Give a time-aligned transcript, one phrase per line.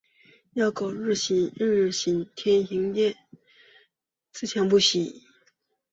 [0.53, 2.21] 要苟日新，日日新。
[2.23, 3.15] 要天行健，
[4.31, 5.21] 自强不息。